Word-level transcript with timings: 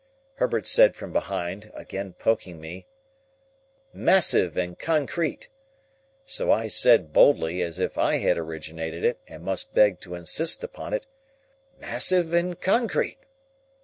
Herbert 0.37 0.65
said 0.65 0.95
from 0.95 1.13
behind 1.13 1.69
(again 1.75 2.13
poking 2.13 2.59
me), 2.59 2.87
"Massive 3.93 4.57
and 4.57 4.79
concrete." 4.79 5.47
So 6.25 6.51
I 6.51 6.69
said 6.69 7.13
boldly, 7.13 7.61
as 7.61 7.77
if 7.77 7.99
I 7.99 8.15
had 8.15 8.35
originated 8.39 9.05
it, 9.05 9.19
and 9.27 9.43
must 9.43 9.75
beg 9.75 9.99
to 9.99 10.15
insist 10.15 10.63
upon 10.63 10.95
it, 10.95 11.05
"Massive 11.79 12.33
and 12.33 12.59
concrete." 12.59 13.19